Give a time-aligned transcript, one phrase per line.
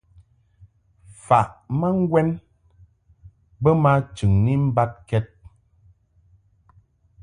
[1.25, 1.49] Faʼ
[1.79, 2.29] ma ŋgwɛn
[3.61, 5.25] bə ma chɨŋni mbad kɛd.